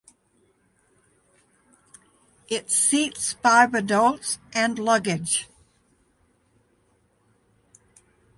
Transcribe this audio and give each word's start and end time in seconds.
It 2.49 2.71
seats 2.71 3.33
five 3.33 3.75
adults 3.75 4.39
and 4.51 4.79
luggage. 4.79 5.47